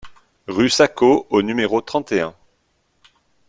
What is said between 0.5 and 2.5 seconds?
SACO au numéro trente et un